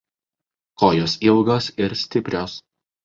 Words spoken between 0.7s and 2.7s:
Kojos ilgos ir stiprios.